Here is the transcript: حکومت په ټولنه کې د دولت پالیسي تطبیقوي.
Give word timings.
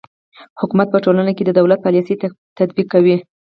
حکومت 0.61 0.87
په 0.91 0.99
ټولنه 1.05 1.31
کې 1.37 1.43
د 1.45 1.51
دولت 1.59 1.79
پالیسي 1.85 2.13
تطبیقوي. 2.59 3.17